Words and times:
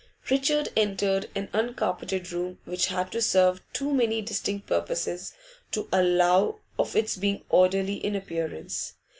Richard 0.31 0.69
entered 0.75 1.29
an 1.35 1.47
uncarpeted 1.53 2.31
room 2.31 2.57
which 2.65 2.87
had 2.87 3.11
to 3.11 3.21
serve 3.21 3.61
too 3.71 3.93
many 3.93 4.19
distinct 4.19 4.65
purposes 4.65 5.33
to 5.69 5.87
allow 5.91 6.57
of 6.79 6.95
its 6.95 7.15
being 7.17 7.43
orderly 7.51 8.03
in 8.03 8.15
appearance. 8.15 8.95